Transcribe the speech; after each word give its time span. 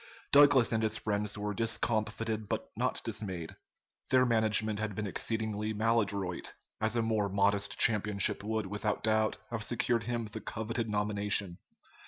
Douglas 0.31 0.71
and 0.71 0.81
his 0.81 0.97
friends 0.97 1.37
were 1.37 1.53
discomfited 1.53 2.49
but 2.49 2.71
not 2.75 3.03
dismayed. 3.03 3.55
Their 4.09 4.25
management 4.25 4.79
had 4.79 4.95
been 4.95 5.05
exceedingly 5.05 5.73
maladroit, 5.75 6.53
as 6.81 6.95
a 6.95 7.03
more 7.03 7.29
modest 7.29 7.77
championship 7.77 8.43
would 8.43 8.65
without 8.65 9.03
doubt 9.03 9.37
have 9.51 9.61
secured 9.63 10.05
him 10.05 10.25
the 10.25 10.41
coveted 10.41 10.89
nomination. 10.89 11.59